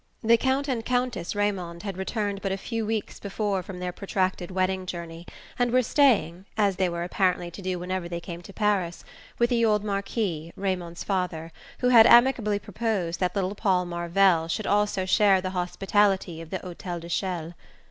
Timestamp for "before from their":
3.19-3.91